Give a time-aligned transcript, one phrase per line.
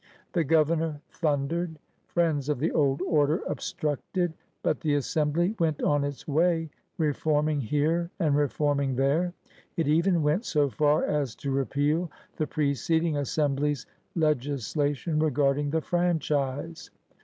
[0.33, 6.27] The Governor thundered; friends of the old order obstructed; but the Assembly went on its
[6.27, 9.35] way, re forming here and reforming there.
[9.77, 13.85] It even went so far as to repeal the preceding Assembly's
[14.15, 16.89] legis lation regarding the franchise.